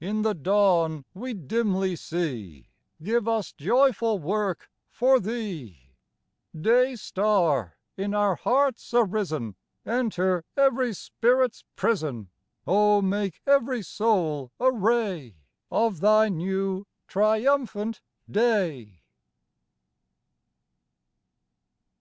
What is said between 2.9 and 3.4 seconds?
Give